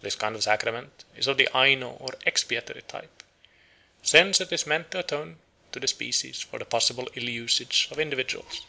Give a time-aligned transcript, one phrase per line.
[0.00, 3.22] This kind of sacrament is of the Aino or expiatory type,
[4.02, 5.38] since it is meant to atone
[5.70, 8.62] to the species for the possible ill usage of individuals.